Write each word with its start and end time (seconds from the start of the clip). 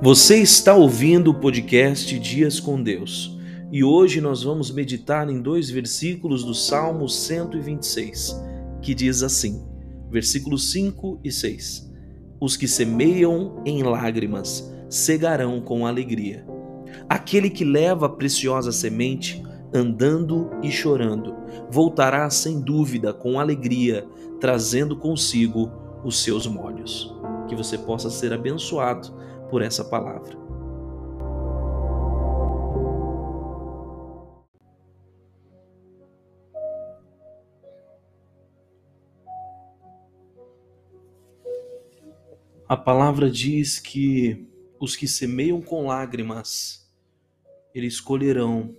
Você 0.00 0.38
está 0.38 0.74
ouvindo 0.74 1.30
o 1.30 1.34
podcast 1.34 2.18
Dias 2.18 2.58
com 2.58 2.82
Deus 2.82 3.38
e 3.70 3.84
hoje 3.84 4.20
nós 4.20 4.42
vamos 4.42 4.70
meditar 4.70 5.28
em 5.28 5.40
dois 5.40 5.68
versículos 5.70 6.44
do 6.44 6.54
Salmo 6.54 7.08
126, 7.08 8.40
que 8.80 8.94
diz 8.94 9.22
assim, 9.22 9.62
versículos 10.10 10.72
5 10.72 11.20
e 11.22 11.30
6: 11.30 11.92
Os 12.40 12.56
que 12.56 12.66
semeiam 12.66 13.62
em 13.66 13.82
lágrimas 13.82 14.72
cegarão 14.88 15.60
com 15.60 15.86
alegria. 15.86 16.46
Aquele 17.08 17.50
que 17.50 17.64
leva 17.64 18.06
a 18.06 18.10
preciosa 18.10 18.72
semente, 18.72 19.42
andando 19.74 20.50
e 20.62 20.70
chorando, 20.70 21.34
voltará 21.70 22.28
sem 22.30 22.60
dúvida 22.60 23.12
com 23.12 23.38
alegria, 23.38 24.06
trazendo 24.40 24.96
consigo 24.96 25.70
os 26.02 26.22
seus 26.22 26.46
molhos. 26.46 27.14
Que 27.46 27.54
você 27.54 27.76
possa 27.76 28.08
ser 28.08 28.32
abençoado 28.32 29.22
por 29.52 29.60
essa 29.60 29.84
palavra. 29.84 30.34
A 42.66 42.74
palavra 42.78 43.30
diz 43.30 43.78
que 43.78 44.48
os 44.80 44.96
que 44.96 45.06
semeiam 45.06 45.60
com 45.60 45.86
lágrimas, 45.86 46.90
eles 47.74 48.00
colherão 48.00 48.74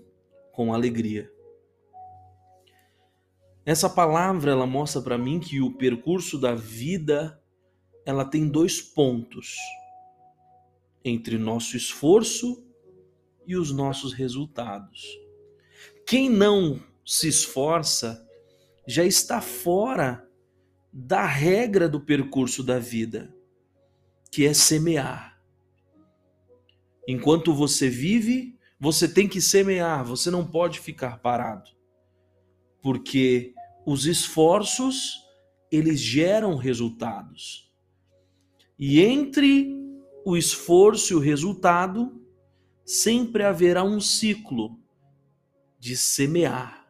com 0.52 0.73
alegria. 0.73 1.31
Essa 3.64 3.88
palavra 3.88 4.50
ela 4.50 4.66
mostra 4.66 5.00
para 5.03 5.20
mim 5.20 5.40
que 5.40 5.62
o 5.62 5.78
percurso 5.78 6.40
da 6.40 6.55
vida 6.55 7.40
ela 8.08 8.26
tem 8.26 8.50
dois 8.50 8.81
pontos 8.81 9.55
entre 11.04 11.38
nosso 11.38 11.76
esforço 11.76 12.64
e 13.46 13.56
os 13.56 13.72
nossos 13.72 14.14
resultados. 14.14 15.08
Quem 16.06 16.30
não 16.30 16.82
se 17.06 17.28
esforça 17.28 18.26
já 18.88 19.04
está 19.04 19.42
fora 19.42 20.28
da 20.92 21.26
regra 21.26 21.90
do 21.90 22.00
percurso 22.00 22.64
da 22.64 22.80
vida, 22.80 23.36
que 24.31 24.46
é 24.46 24.54
semear. 24.54 25.42
Enquanto 27.08 27.54
você 27.54 27.90
vive, 27.90 28.58
você 28.80 29.08
tem 29.08 29.28
que 29.28 29.42
semear, 29.42 30.06
você 30.06 30.30
não 30.30 30.46
pode 30.46 30.80
ficar 30.80 31.20
parado. 31.20 31.72
Porque 32.81 33.54
os 33.86 34.06
esforços, 34.06 35.16
eles 35.72 36.00
geram 36.00 36.56
resultados. 36.56 37.72
E 38.78 39.02
entre 39.02 39.83
o 40.25 40.38
esforço 40.38 41.13
e 41.13 41.16
o 41.16 41.19
resultado, 41.19 42.21
sempre 42.85 43.43
haverá 43.43 43.83
um 43.83 43.99
ciclo 43.99 44.79
de 45.79 45.97
semear. 45.97 46.88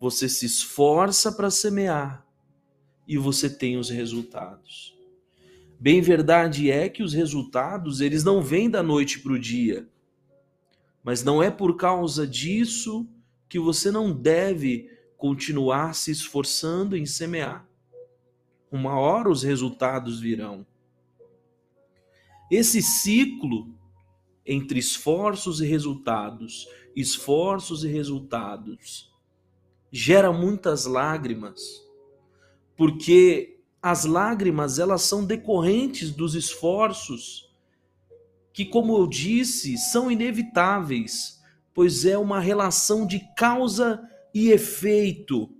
Você 0.00 0.28
se 0.28 0.46
esforça 0.46 1.32
para 1.32 1.50
semear 1.50 2.26
e 3.06 3.16
você 3.16 3.48
tem 3.48 3.76
os 3.76 3.88
resultados. 3.88 4.94
Bem 5.78 6.00
verdade 6.00 6.70
é 6.70 6.88
que 6.88 7.02
os 7.02 7.12
resultados, 7.12 8.00
eles 8.00 8.24
não 8.24 8.42
vêm 8.42 8.68
da 8.68 8.82
noite 8.82 9.20
para 9.20 9.32
o 9.32 9.38
dia. 9.38 9.88
Mas 11.04 11.22
não 11.22 11.42
é 11.42 11.50
por 11.50 11.76
causa 11.76 12.26
disso 12.26 13.06
que 13.48 13.58
você 13.58 13.90
não 13.90 14.12
deve 14.12 14.90
continuar 15.16 15.94
se 15.94 16.10
esforçando 16.10 16.96
em 16.96 17.06
semear. 17.06 17.66
Uma 18.70 18.98
hora 18.98 19.30
os 19.30 19.42
resultados 19.42 20.18
virão. 20.18 20.66
Esse 22.50 22.80
ciclo 22.80 23.74
entre 24.44 24.78
esforços 24.78 25.60
e 25.60 25.66
resultados, 25.66 26.68
esforços 26.94 27.82
e 27.84 27.88
resultados, 27.88 29.12
gera 29.90 30.32
muitas 30.32 30.84
lágrimas, 30.84 31.84
porque 32.76 33.58
as 33.82 34.04
lágrimas 34.04 34.78
elas 34.78 35.02
são 35.02 35.24
decorrentes 35.24 36.10
dos 36.10 36.34
esforços 36.34 37.50
que, 38.52 38.64
como 38.64 38.96
eu 38.96 39.06
disse, 39.06 39.76
são 39.76 40.10
inevitáveis, 40.10 41.42
pois 41.74 42.04
é 42.04 42.16
uma 42.16 42.40
relação 42.40 43.06
de 43.06 43.20
causa 43.36 44.02
e 44.32 44.50
efeito. 44.50 45.50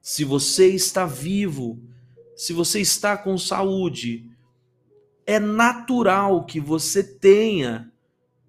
Se 0.00 0.24
você 0.24 0.68
está 0.68 1.06
vivo, 1.06 1.78
se 2.34 2.52
você 2.52 2.80
está 2.80 3.16
com 3.16 3.38
saúde, 3.38 4.30
é 5.26 5.40
natural 5.40 6.46
que 6.46 6.60
você 6.60 7.02
tenha 7.02 7.92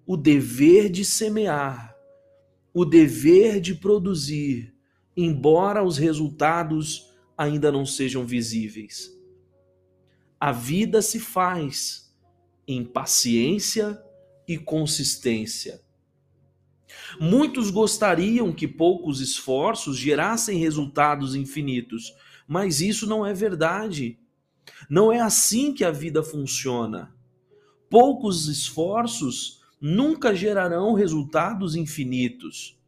o 0.06 0.16
dever 0.16 0.88
de 0.88 1.04
semear, 1.04 1.94
o 2.72 2.84
dever 2.84 3.60
de 3.60 3.74
produzir, 3.74 4.72
embora 5.16 5.82
os 5.82 5.98
resultados 5.98 7.12
ainda 7.36 7.72
não 7.72 7.84
sejam 7.84 8.24
visíveis. 8.24 9.12
A 10.40 10.52
vida 10.52 11.02
se 11.02 11.18
faz 11.18 12.14
em 12.66 12.84
paciência 12.84 14.00
e 14.46 14.56
consistência. 14.56 15.82
Muitos 17.20 17.70
gostariam 17.70 18.52
que 18.52 18.68
poucos 18.68 19.20
esforços 19.20 19.96
gerassem 19.96 20.58
resultados 20.58 21.34
infinitos, 21.34 22.14
mas 22.46 22.80
isso 22.80 23.06
não 23.06 23.26
é 23.26 23.34
verdade. 23.34 24.18
Não 24.88 25.12
é 25.12 25.20
assim 25.20 25.72
que 25.72 25.84
a 25.84 25.90
vida 25.90 26.22
funciona. 26.22 27.14
Poucos 27.90 28.48
esforços 28.48 29.62
nunca 29.80 30.34
gerarão 30.34 30.94
resultados 30.94 31.76
infinitos. 31.76 32.78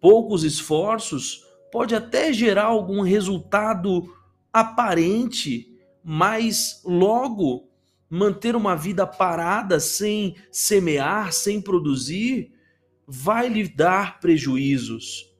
Poucos 0.00 0.42
esforços 0.44 1.44
pode 1.70 1.94
até 1.94 2.32
gerar 2.32 2.64
algum 2.64 3.02
resultado 3.02 4.14
aparente, 4.52 5.78
mas 6.02 6.82
logo 6.84 7.68
manter 8.10 8.54
uma 8.54 8.76
vida 8.76 9.06
parada 9.06 9.80
sem 9.80 10.36
semear, 10.50 11.32
sem 11.32 11.60
produzir, 11.62 12.52
vai 13.06 13.48
lhe 13.48 13.66
dar 13.66 14.20
prejuízos. 14.20 15.30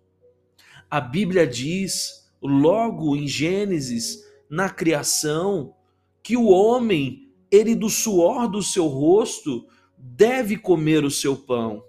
A 0.88 1.00
Bíblia 1.00 1.46
diz, 1.46 2.30
logo 2.40 3.14
em 3.16 3.26
Gênesis 3.26 4.24
na 4.52 4.68
criação 4.68 5.74
que 6.22 6.36
o 6.36 6.48
homem, 6.48 7.32
ele 7.50 7.74
do 7.74 7.88
suor 7.88 8.46
do 8.46 8.62
seu 8.62 8.86
rosto, 8.86 9.66
deve 9.96 10.58
comer 10.58 11.06
o 11.06 11.10
seu 11.10 11.34
pão. 11.34 11.82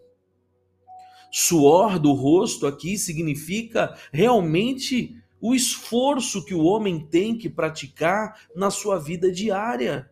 Suor 1.30 2.00
do 2.00 2.14
rosto 2.14 2.66
aqui 2.66 2.98
significa 2.98 3.94
realmente 4.14 5.14
o 5.42 5.54
esforço 5.54 6.46
que 6.46 6.54
o 6.54 6.64
homem 6.64 7.06
tem 7.06 7.38
que 7.38 7.50
praticar 7.50 8.48
na 8.56 8.72
sua 8.72 8.98
vida 8.98 9.30
diária. 9.30 10.10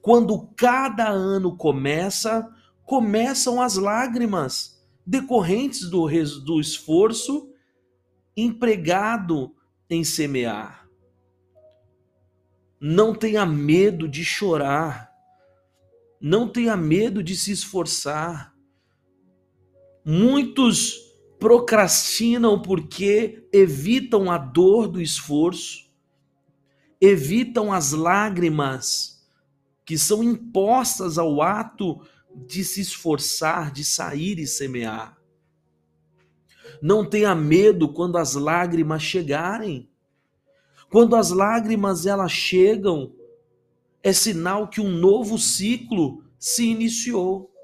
Quando 0.00 0.46
cada 0.54 1.08
ano 1.08 1.56
começa, 1.56 2.48
começam 2.84 3.60
as 3.60 3.74
lágrimas 3.74 4.80
decorrentes 5.04 5.90
do, 5.90 6.06
do 6.44 6.60
esforço 6.60 7.52
empregado 8.36 9.52
em 9.90 10.04
semear. 10.04 10.80
Não 12.80 13.14
tenha 13.14 13.44
medo 13.44 14.08
de 14.08 14.24
chorar. 14.24 15.12
Não 16.20 16.48
tenha 16.48 16.76
medo 16.76 17.22
de 17.22 17.36
se 17.36 17.52
esforçar. 17.52 18.54
Muitos 20.04 20.98
procrastinam 21.38 22.60
porque 22.60 23.48
evitam 23.52 24.30
a 24.30 24.38
dor 24.38 24.88
do 24.88 25.00
esforço, 25.00 25.90
evitam 27.00 27.72
as 27.72 27.92
lágrimas 27.92 29.26
que 29.84 29.98
são 29.98 30.22
impostas 30.22 31.18
ao 31.18 31.42
ato 31.42 32.00
de 32.46 32.64
se 32.64 32.80
esforçar, 32.80 33.72
de 33.72 33.84
sair 33.84 34.38
e 34.38 34.46
semear. 34.46 35.18
Não 36.80 37.04
tenha 37.04 37.34
medo 37.34 37.92
quando 37.92 38.16
as 38.16 38.34
lágrimas 38.34 39.02
chegarem. 39.02 39.89
Quando 40.90 41.14
as 41.14 41.30
lágrimas 41.30 42.04
elas 42.04 42.32
chegam, 42.32 43.14
é 44.02 44.12
sinal 44.12 44.66
que 44.66 44.80
um 44.80 44.90
novo 44.90 45.38
ciclo 45.38 46.24
se 46.36 46.64
iniciou. 46.64 47.54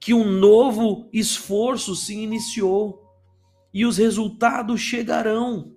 Que 0.00 0.14
um 0.14 0.24
novo 0.24 1.08
esforço 1.12 1.94
se 1.94 2.14
iniciou 2.14 3.04
e 3.72 3.84
os 3.84 3.98
resultados 3.98 4.80
chegarão. 4.80 5.76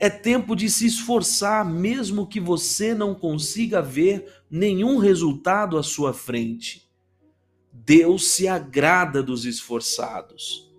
É 0.00 0.10
tempo 0.10 0.56
de 0.56 0.68
se 0.68 0.86
esforçar, 0.86 1.64
mesmo 1.64 2.26
que 2.26 2.40
você 2.40 2.94
não 2.94 3.14
consiga 3.14 3.80
ver 3.80 4.42
nenhum 4.50 4.98
resultado 4.98 5.78
à 5.78 5.82
sua 5.82 6.12
frente. 6.12 6.88
Deus 7.72 8.28
se 8.28 8.48
agrada 8.48 9.22
dos 9.22 9.44
esforçados. 9.44 10.72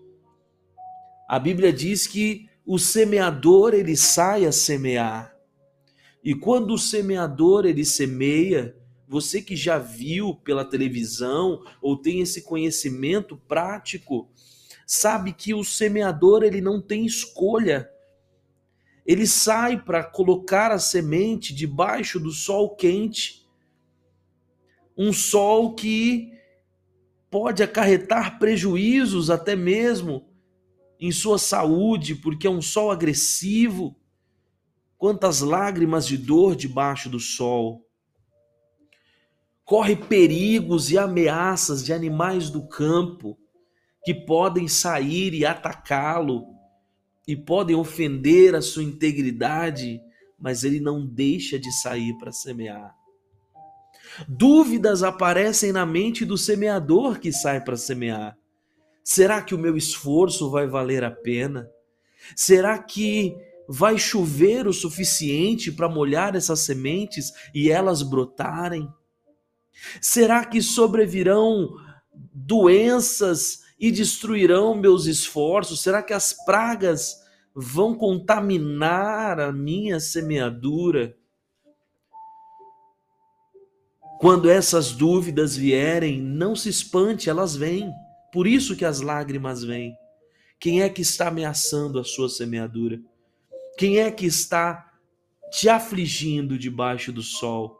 A 1.28 1.38
Bíblia 1.38 1.72
diz 1.72 2.08
que 2.08 2.49
o 2.72 2.78
semeador 2.78 3.74
ele 3.74 3.98
sai 3.98 4.46
a 4.46 4.52
semear. 4.52 5.36
E 6.24 6.36
quando 6.36 6.76
o 6.76 6.78
semeador 6.78 7.66
ele 7.66 7.84
semeia, 7.84 8.78
você 9.08 9.42
que 9.42 9.56
já 9.56 9.80
viu 9.80 10.36
pela 10.36 10.64
televisão 10.64 11.64
ou 11.82 11.98
tem 11.98 12.22
esse 12.22 12.44
conhecimento 12.44 13.36
prático, 13.36 14.30
sabe 14.86 15.34
que 15.34 15.52
o 15.52 15.64
semeador 15.64 16.44
ele 16.44 16.62
não 16.62 16.80
tem 16.80 17.08
escolha. 17.08 17.90
Ele 19.04 19.26
sai 19.26 19.84
para 19.84 20.04
colocar 20.04 20.72
a 20.72 20.78
semente 20.78 21.56
debaixo 21.56 22.20
do 22.20 22.30
sol 22.30 22.76
quente. 22.76 23.50
Um 24.96 25.12
sol 25.12 25.74
que 25.74 26.32
pode 27.32 27.64
acarretar 27.64 28.38
prejuízos 28.38 29.32
até 29.32 29.56
mesmo 29.56 30.29
em 31.00 31.12
sua 31.12 31.38
saúde, 31.38 32.16
porque 32.16 32.46
é 32.46 32.50
um 32.50 32.62
sol 32.62 32.92
agressivo. 32.92 33.96
Quantas 34.98 35.40
lágrimas 35.42 36.06
de 36.06 36.18
dor 36.18 36.56
debaixo 36.56 37.10
do 37.10 37.20
sol 37.20 37.86
corre 39.64 39.96
perigos 39.96 40.90
e 40.90 40.98
ameaças 40.98 41.86
de 41.86 41.94
animais 41.94 42.50
do 42.50 42.68
campo 42.68 43.38
que 44.04 44.16
podem 44.16 44.68
sair 44.68 45.32
e 45.36 45.46
atacá-lo 45.46 46.44
e 47.28 47.36
podem 47.36 47.76
ofender 47.76 48.56
a 48.56 48.64
sua 48.64 48.82
integridade, 48.82 50.02
mas 50.40 50.64
ele 50.64 50.80
não 50.80 51.06
deixa 51.06 51.60
de 51.60 51.72
sair 51.72 52.18
para 52.18 52.32
semear. 52.32 52.96
Dúvidas 54.28 55.04
aparecem 55.04 55.72
na 55.72 55.86
mente 55.86 56.26
do 56.26 56.36
semeador 56.36 57.20
que 57.20 57.32
sai 57.32 57.64
para 57.64 57.78
semear. 57.78 58.39
Será 59.10 59.42
que 59.42 59.56
o 59.56 59.58
meu 59.58 59.76
esforço 59.76 60.52
vai 60.52 60.68
valer 60.68 61.04
a 61.04 61.10
pena? 61.10 61.68
Será 62.36 62.78
que 62.78 63.36
vai 63.68 63.98
chover 63.98 64.68
o 64.68 64.72
suficiente 64.72 65.72
para 65.72 65.90
molhar 65.90 66.36
essas 66.36 66.60
sementes 66.60 67.34
e 67.52 67.72
elas 67.72 68.04
brotarem? 68.04 68.88
Será 70.00 70.46
que 70.46 70.62
sobrevirão 70.62 71.72
doenças 72.32 73.62
e 73.80 73.90
destruirão 73.90 74.76
meus 74.76 75.08
esforços? 75.08 75.82
Será 75.82 76.04
que 76.04 76.14
as 76.14 76.32
pragas 76.46 77.16
vão 77.56 77.96
contaminar 77.96 79.40
a 79.40 79.52
minha 79.52 80.00
semeadura? 80.00 81.18
Quando 84.20 84.52
essas 84.52 84.92
dúvidas 84.92 85.58
vierem, 85.58 86.22
não 86.22 86.56
se 86.56 86.70
espante, 86.70 87.28
elas 87.28 87.56
vêm. 87.56 87.92
Por 88.32 88.48
isso 88.48 88.76
que 88.76 88.86
as 88.86 89.02
lágrimas 89.02 89.64
vêm. 89.64 89.96
Quem 90.60 90.82
é 90.82 90.90
que 90.90 91.02
está 91.02 91.30
ameaçando 91.30 92.00
a 92.00 92.04
sua 92.04 92.30
semeadura? 92.30 93.02
Quem 93.78 94.00
é 94.00 94.12
que 94.12 94.26
está 94.26 94.92
te 95.52 95.70
afligindo 95.70 96.58
debaixo 96.58 97.12
do 97.12 97.22
sol? 97.22 97.80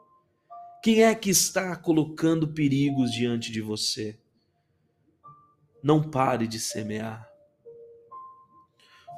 Quem 0.82 1.02
é 1.02 1.14
que 1.14 1.28
está 1.28 1.76
colocando 1.76 2.48
perigos 2.48 3.12
diante 3.12 3.52
de 3.52 3.60
você? 3.60 4.18
Não 5.82 6.02
pare 6.02 6.46
de 6.46 6.58
semear. 6.58 7.28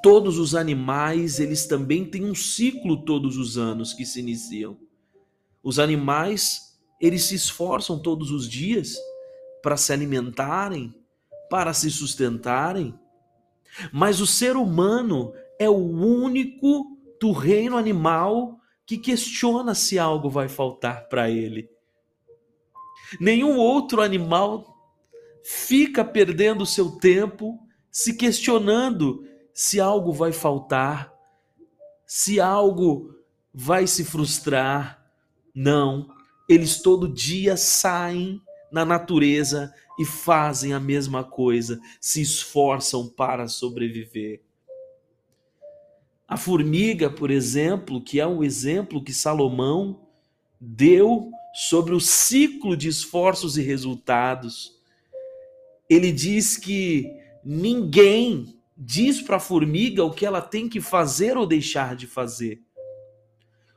Todos 0.02 0.38
os 0.38 0.56
animais, 0.56 1.38
eles 1.38 1.66
também 1.66 2.04
têm 2.04 2.24
um 2.24 2.34
ciclo 2.34 3.04
todos 3.04 3.36
os 3.36 3.56
anos 3.56 3.92
que 3.92 4.04
se 4.04 4.18
iniciam. 4.18 4.76
Os 5.62 5.78
animais, 5.78 6.76
eles 7.00 7.22
se 7.22 7.36
esforçam 7.36 8.02
todos 8.02 8.32
os 8.32 8.48
dias 8.48 8.96
para 9.62 9.76
se 9.76 9.92
alimentarem, 9.92 10.92
para 11.52 11.74
se 11.74 11.90
sustentarem. 11.90 12.98
Mas 13.92 14.22
o 14.22 14.26
ser 14.26 14.56
humano 14.56 15.34
é 15.58 15.68
o 15.68 15.76
único 15.76 16.96
do 17.20 17.30
reino 17.30 17.76
animal 17.76 18.58
que 18.86 18.96
questiona 18.96 19.74
se 19.74 19.98
algo 19.98 20.30
vai 20.30 20.48
faltar 20.48 21.10
para 21.10 21.28
ele. 21.28 21.68
Nenhum 23.20 23.58
outro 23.58 24.00
animal 24.00 24.64
fica 25.44 26.02
perdendo 26.02 26.64
seu 26.64 26.92
tempo 26.92 27.60
se 27.90 28.16
questionando 28.16 29.22
se 29.52 29.78
algo 29.78 30.10
vai 30.10 30.32
faltar, 30.32 31.12
se 32.06 32.40
algo 32.40 33.14
vai 33.52 33.86
se 33.86 34.06
frustrar. 34.06 35.04
Não, 35.54 36.08
eles 36.48 36.80
todo 36.80 37.12
dia 37.12 37.58
saem 37.58 38.40
na 38.72 38.86
natureza 38.86 39.70
e 39.98 40.04
fazem 40.04 40.72
a 40.72 40.80
mesma 40.80 41.22
coisa, 41.22 41.80
se 42.00 42.20
esforçam 42.20 43.08
para 43.08 43.48
sobreviver. 43.48 44.40
A 46.26 46.36
formiga, 46.36 47.10
por 47.10 47.30
exemplo, 47.30 48.00
que 48.00 48.18
é 48.18 48.26
um 48.26 48.42
exemplo 48.42 49.04
que 49.04 49.12
Salomão 49.12 50.00
deu 50.58 51.30
sobre 51.54 51.94
o 51.94 52.00
ciclo 52.00 52.76
de 52.76 52.88
esforços 52.88 53.58
e 53.58 53.62
resultados. 53.62 54.80
Ele 55.90 56.10
diz 56.10 56.56
que 56.56 57.06
ninguém 57.44 58.56
diz 58.76 59.20
para 59.20 59.36
a 59.36 59.40
formiga 59.40 60.04
o 60.04 60.10
que 60.10 60.24
ela 60.24 60.40
tem 60.40 60.68
que 60.68 60.80
fazer 60.80 61.36
ou 61.36 61.46
deixar 61.46 61.94
de 61.94 62.06
fazer. 62.06 62.62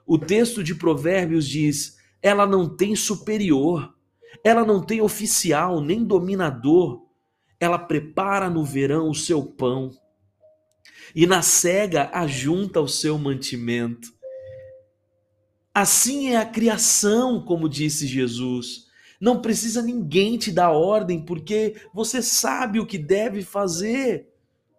O 0.05 0.17
texto 0.17 0.63
de 0.63 0.75
Provérbios 0.75 1.47
diz: 1.47 1.97
ela 2.21 2.45
não 2.45 2.69
tem 2.69 2.95
superior, 2.95 3.94
ela 4.43 4.65
não 4.65 4.81
tem 4.81 5.01
oficial 5.01 5.81
nem 5.81 6.03
dominador, 6.03 7.05
ela 7.59 7.79
prepara 7.79 8.49
no 8.49 8.63
verão 8.63 9.09
o 9.09 9.15
seu 9.15 9.43
pão 9.43 9.91
e 11.15 11.25
na 11.25 11.41
cega 11.41 12.09
ajunta 12.13 12.81
o 12.81 12.87
seu 12.87 13.17
mantimento. 13.17 14.13
Assim 15.73 16.29
é 16.29 16.37
a 16.37 16.45
criação, 16.45 17.43
como 17.43 17.69
disse 17.69 18.07
Jesus. 18.07 18.85
Não 19.19 19.41
precisa 19.41 19.81
ninguém 19.81 20.37
te 20.37 20.51
dar 20.51 20.71
ordem, 20.71 21.23
porque 21.23 21.75
você 21.93 22.21
sabe 22.21 22.79
o 22.79 22.85
que 22.85 22.97
deve 22.97 23.43
fazer. 23.43 24.29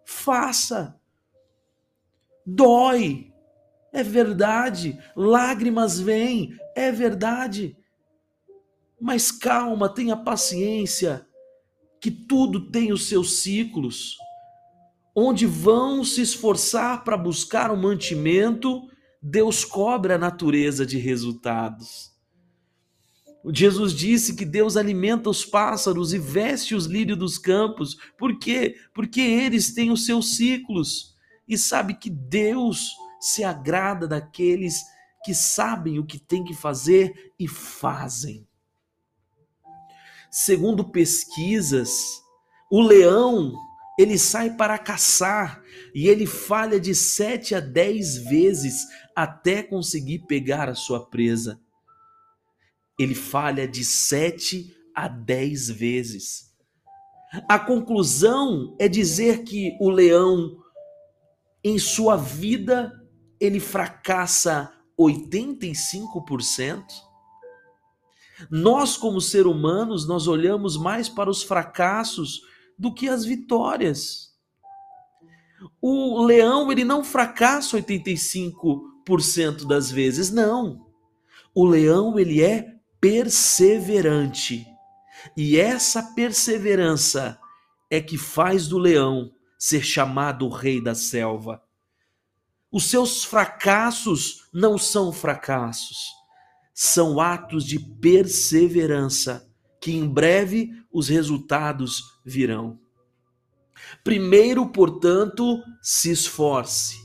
Faça. 0.05 0.99
Dói, 2.45 3.31
é 3.91 4.03
verdade. 4.03 4.97
Lágrimas 5.15 5.99
vêm, 5.99 6.55
é 6.75 6.91
verdade. 6.91 7.75
Mas 8.99 9.31
calma, 9.31 9.87
tenha 9.87 10.15
paciência, 10.15 11.25
que 12.01 12.11
tudo 12.11 12.71
tem 12.71 12.91
os 12.91 13.07
seus 13.07 13.39
ciclos 13.39 14.17
onde 15.19 15.47
vão 15.47 16.03
se 16.03 16.21
esforçar 16.21 17.03
para 17.03 17.17
buscar 17.17 17.71
um 17.71 17.75
mantimento, 17.75 18.87
Deus 19.19 19.65
cobra 19.65 20.13
a 20.13 20.17
natureza 20.19 20.85
de 20.85 20.99
resultados. 20.99 22.11
Jesus 23.51 23.93
disse 23.93 24.35
que 24.35 24.45
Deus 24.45 24.77
alimenta 24.77 25.27
os 25.27 25.43
pássaros 25.43 26.13
e 26.13 26.19
veste 26.19 26.75
os 26.75 26.85
lírios 26.85 27.17
dos 27.17 27.39
campos. 27.39 27.97
Por 28.15 28.37
quê? 28.37 28.75
Porque 28.93 29.19
eles 29.19 29.73
têm 29.73 29.89
os 29.89 30.05
seus 30.05 30.35
ciclos 30.35 31.15
e 31.47 31.57
sabe 31.57 31.95
que 31.95 32.11
Deus 32.11 32.91
se 33.19 33.43
agrada 33.43 34.07
daqueles 34.07 34.83
que 35.25 35.33
sabem 35.33 35.97
o 35.97 36.05
que 36.05 36.19
tem 36.19 36.43
que 36.43 36.53
fazer 36.53 37.33
e 37.39 37.47
fazem. 37.47 38.46
Segundo 40.29 40.83
pesquisas, 40.83 42.21
o 42.71 42.81
leão 42.81 43.53
ele 43.97 44.17
sai 44.17 44.55
para 44.55 44.77
caçar 44.77 45.63
e 45.93 46.07
ele 46.07 46.27
falha 46.27 46.79
de 46.79 46.93
sete 46.93 47.55
a 47.55 47.59
dez 47.59 48.17
vezes 48.17 48.85
até 49.15 49.63
conseguir 49.63 50.19
pegar 50.27 50.69
a 50.69 50.75
sua 50.75 51.09
presa. 51.09 51.59
Ele 52.99 53.15
falha 53.15 53.67
de 53.67 53.83
sete 53.83 54.75
a 54.93 55.07
dez 55.07 55.69
vezes. 55.69 56.55
A 57.49 57.57
conclusão 57.57 58.75
é 58.79 58.87
dizer 58.87 59.43
que 59.43 59.75
o 59.79 59.89
leão, 59.89 60.55
em 61.63 61.79
sua 61.79 62.15
vida, 62.15 62.93
ele 63.39 63.59
fracassa 63.59 64.71
85%. 64.99 67.06
Nós, 68.49 68.97
como 68.97 69.19
seres 69.19 69.47
humanos, 69.47 70.07
nós 70.07 70.27
olhamos 70.27 70.77
mais 70.77 71.09
para 71.09 71.29
os 71.29 71.43
fracassos 71.43 72.41
do 72.77 72.93
que 72.93 73.09
as 73.09 73.25
vitórias. 73.25 74.27
O 75.81 76.23
leão, 76.23 76.71
ele 76.71 76.83
não 76.83 77.03
fracassa 77.03 77.77
85% 77.77 79.65
das 79.65 79.89
vezes, 79.89 80.29
não. 80.31 80.85
O 81.53 81.65
leão, 81.65 82.19
ele 82.19 82.43
é 82.43 82.75
perseverante. 83.01 84.65
E 85.35 85.57
essa 85.59 86.03
perseverança 86.13 87.39
é 87.89 88.01
que 88.01 88.17
faz 88.17 88.67
do 88.67 88.77
leão 88.77 89.31
ser 89.57 89.83
chamado 89.83 90.45
o 90.45 90.49
rei 90.49 90.81
da 90.81 90.93
selva. 90.93 91.61
Os 92.71 92.89
seus 92.89 93.23
fracassos 93.23 94.47
não 94.53 94.77
são 94.77 95.11
fracassos, 95.11 96.09
são 96.79 97.19
atos 97.19 97.65
de 97.65 97.79
perseverança 97.79 99.51
que 99.81 99.93
em 99.93 100.07
breve 100.07 100.69
os 100.93 101.07
resultados 101.07 102.03
virão. 102.23 102.79
Primeiro, 104.03 104.67
portanto, 104.67 105.59
se 105.81 106.11
esforce. 106.11 106.97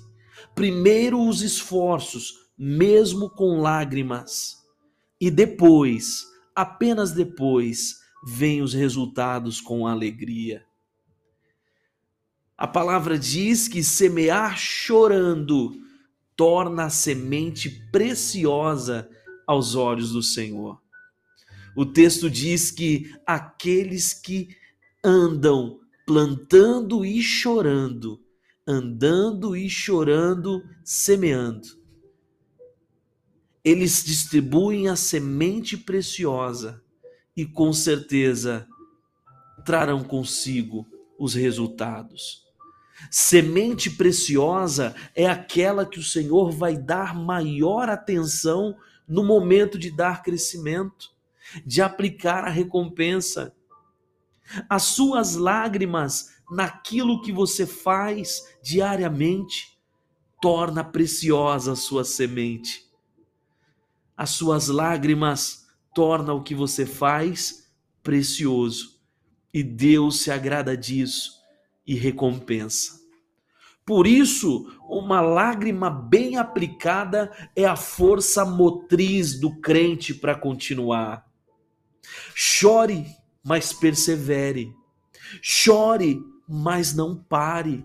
Primeiro 0.54 1.26
os 1.26 1.40
esforços, 1.40 2.34
mesmo 2.58 3.30
com 3.30 3.62
lágrimas. 3.62 4.58
E 5.18 5.30
depois, 5.30 6.22
apenas 6.54 7.12
depois, 7.12 7.96
vêm 8.26 8.60
os 8.60 8.74
resultados 8.74 9.58
com 9.58 9.86
alegria. 9.86 10.66
A 12.58 12.66
palavra 12.66 13.18
diz 13.18 13.68
que 13.68 13.82
semear 13.82 14.58
chorando 14.58 15.72
torna 16.36 16.84
a 16.84 16.90
semente 16.90 17.70
preciosa 17.90 19.08
aos 19.46 19.74
olhos 19.74 20.12
do 20.12 20.22
Senhor. 20.22 20.80
O 21.76 21.86
texto 21.86 22.30
diz 22.30 22.70
que 22.70 23.14
aqueles 23.26 24.12
que 24.12 24.56
andam 25.02 25.80
plantando 26.06 27.04
e 27.04 27.22
chorando, 27.22 28.20
andando 28.66 29.56
e 29.56 29.68
chorando, 29.70 30.62
semeando, 30.84 31.82
eles 33.64 34.04
distribuem 34.04 34.88
a 34.88 34.96
semente 34.96 35.76
preciosa 35.76 36.82
e 37.36 37.46
com 37.46 37.72
certeza 37.72 38.66
trarão 39.64 40.02
consigo 40.02 40.86
os 41.18 41.34
resultados. 41.34 42.42
Semente 43.10 43.90
preciosa 43.90 44.94
é 45.14 45.26
aquela 45.26 45.86
que 45.86 45.98
o 45.98 46.04
Senhor 46.04 46.50
vai 46.50 46.76
dar 46.76 47.14
maior 47.14 47.88
atenção 47.88 48.76
no 49.06 49.24
momento 49.24 49.78
de 49.78 49.90
dar 49.90 50.22
crescimento, 50.22 51.10
de 51.64 51.82
aplicar 51.82 52.44
a 52.44 52.50
recompensa. 52.50 53.54
As 54.68 54.82
suas 54.84 55.34
lágrimas 55.34 56.32
naquilo 56.50 57.22
que 57.22 57.32
você 57.32 57.66
faz 57.66 58.56
diariamente 58.62 59.78
torna 60.40 60.82
preciosa 60.84 61.72
a 61.72 61.76
sua 61.76 62.04
semente. 62.04 62.90
As 64.16 64.30
suas 64.30 64.68
lágrimas 64.68 65.66
tornam 65.94 66.38
o 66.38 66.42
que 66.42 66.54
você 66.54 66.84
faz 66.84 67.70
precioso. 68.02 69.00
E 69.52 69.62
Deus 69.62 70.20
se 70.20 70.30
agrada 70.30 70.76
disso 70.76 71.40
e 71.86 71.94
recompensa. 71.94 73.01
Por 73.84 74.06
isso, 74.06 74.66
uma 74.88 75.20
lágrima 75.20 75.90
bem 75.90 76.36
aplicada 76.36 77.32
é 77.56 77.64
a 77.64 77.74
força 77.74 78.44
motriz 78.44 79.38
do 79.38 79.60
crente 79.60 80.14
para 80.14 80.36
continuar. 80.36 81.26
Chore, 82.34 83.06
mas 83.42 83.72
persevere. 83.72 84.72
Chore, 85.40 86.22
mas 86.48 86.94
não 86.94 87.16
pare. 87.16 87.84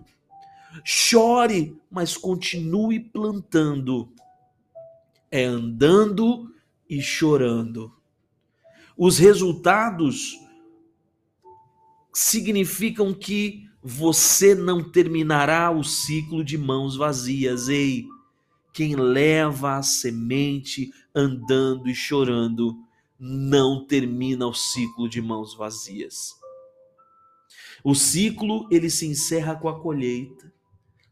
Chore, 0.84 1.76
mas 1.90 2.16
continue 2.16 3.00
plantando. 3.00 4.12
É 5.30 5.44
andando 5.44 6.54
e 6.88 7.02
chorando. 7.02 7.92
Os 8.96 9.18
resultados 9.18 10.38
significam 12.12 13.12
que 13.12 13.67
você 13.88 14.54
não 14.54 14.84
terminará 14.84 15.70
o 15.70 15.82
ciclo 15.82 16.44
de 16.44 16.58
mãos 16.58 16.94
vazias. 16.94 17.70
Ei, 17.70 18.06
quem 18.70 18.94
leva 18.94 19.78
a 19.78 19.82
semente 19.82 20.92
andando 21.14 21.88
e 21.88 21.94
chorando 21.94 22.76
não 23.18 23.86
termina 23.86 24.46
o 24.46 24.52
ciclo 24.52 25.08
de 25.08 25.22
mãos 25.22 25.54
vazias. 25.54 26.34
O 27.82 27.94
ciclo 27.94 28.68
ele 28.70 28.90
se 28.90 29.06
encerra 29.06 29.56
com 29.56 29.70
a 29.70 29.80
colheita, 29.80 30.52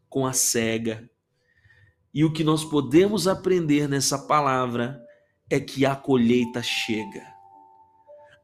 com 0.07 0.27
a 0.27 0.31
cega. 0.31 1.09
E 2.13 2.23
o 2.23 2.31
que 2.31 2.43
nós 2.43 2.63
podemos 2.63 3.27
aprender 3.27 3.89
nessa 3.89 4.19
palavra 4.19 5.03
é 5.49 5.59
que 5.59 5.83
a 5.83 5.95
colheita 5.95 6.61
chega. 6.61 7.25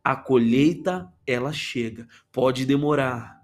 A 0.03 0.15
colheita 0.15 1.13
ela 1.27 1.53
chega. 1.53 2.07
Pode 2.31 2.65
demorar, 2.65 3.42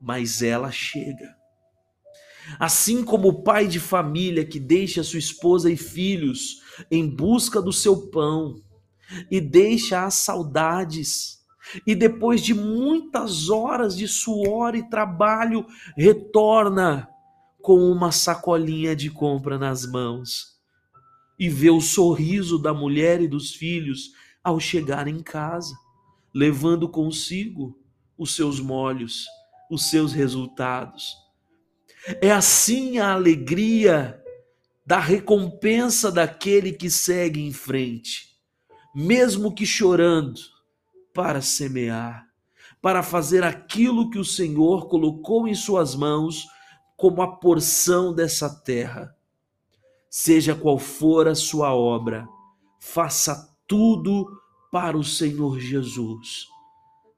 mas 0.00 0.42
ela 0.42 0.70
chega. 0.70 1.34
Assim 2.58 3.04
como 3.04 3.28
o 3.28 3.42
pai 3.42 3.66
de 3.66 3.80
família 3.80 4.44
que 4.44 4.60
deixa 4.60 5.02
sua 5.02 5.18
esposa 5.18 5.70
e 5.70 5.76
filhos 5.76 6.62
em 6.90 7.08
busca 7.08 7.60
do 7.60 7.72
seu 7.72 8.08
pão 8.08 8.62
e 9.30 9.40
deixa 9.40 10.04
as 10.04 10.14
saudades, 10.14 11.36
e 11.86 11.94
depois 11.94 12.40
de 12.40 12.54
muitas 12.54 13.50
horas 13.50 13.96
de 13.96 14.06
suor 14.06 14.74
e 14.74 14.88
trabalho, 14.88 15.66
retorna 15.96 17.08
com 17.60 17.90
uma 17.90 18.12
sacolinha 18.12 18.94
de 18.94 19.10
compra 19.10 19.58
nas 19.58 19.84
mãos 19.84 20.56
e 21.38 21.48
vê 21.48 21.70
o 21.70 21.80
sorriso 21.80 22.58
da 22.58 22.72
mulher 22.72 23.20
e 23.20 23.28
dos 23.28 23.52
filhos 23.52 24.12
ao 24.42 24.60
chegar 24.60 25.08
em 25.08 25.20
casa, 25.20 25.74
levando 26.32 26.88
consigo 26.88 27.76
os 28.16 28.34
seus 28.34 28.60
molhos 28.60 29.26
os 29.70 29.90
seus 29.90 30.12
resultados. 30.12 31.16
É 32.20 32.30
assim 32.30 32.98
a 32.98 33.12
alegria 33.12 34.22
da 34.86 35.00
recompensa 35.00 36.12
daquele 36.12 36.72
que 36.72 36.88
segue 36.88 37.40
em 37.40 37.52
frente, 37.52 38.36
mesmo 38.94 39.52
que 39.52 39.66
chorando, 39.66 40.40
para 41.12 41.40
semear, 41.40 42.28
para 42.80 43.02
fazer 43.02 43.42
aquilo 43.42 44.10
que 44.10 44.18
o 44.18 44.24
Senhor 44.24 44.86
colocou 44.86 45.48
em 45.48 45.54
suas 45.54 45.96
mãos 45.96 46.46
como 46.96 47.20
a 47.22 47.36
porção 47.36 48.14
dessa 48.14 48.48
terra. 48.48 49.14
Seja 50.08 50.54
qual 50.54 50.78
for 50.78 51.26
a 51.26 51.34
sua 51.34 51.74
obra, 51.74 52.28
faça 52.78 53.52
tudo 53.66 54.30
para 54.70 54.96
o 54.96 55.02
Senhor 55.02 55.58
Jesus, 55.58 56.46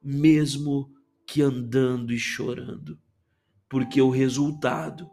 mesmo 0.02 0.90
que 1.28 1.42
andando 1.42 2.10
e 2.10 2.18
chorando, 2.18 2.98
porque 3.68 4.00
o 4.00 4.08
resultado, 4.08 5.10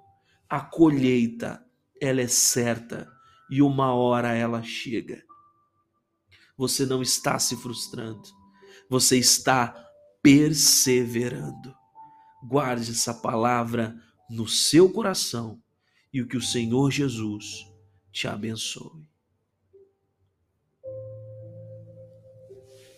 a 0.50 0.62
colheita, 0.62 1.62
ela 2.00 2.22
é 2.22 2.28
certa 2.28 3.12
e 3.50 3.62
uma 3.62 3.94
hora 3.94 4.34
ela 4.34 4.64
chega. 4.64 5.22
Você 6.58 6.86
não 6.86 7.02
está 7.02 7.38
se 7.38 7.58
frustrando, 7.58 8.24
você 8.90 9.18
está 9.18 9.76
perseverando. 10.24 11.76
Guarde 12.48 12.92
essa 12.92 13.14
palavra 13.14 14.02
no 14.30 14.48
seu 14.48 14.90
coração 14.90 15.62
e 16.14 16.22
o 16.22 16.28
que 16.28 16.38
o 16.38 16.42
Senhor 16.42 16.92
Jesus 16.92 17.68
te 18.10 18.26
abençoe. 18.26 19.06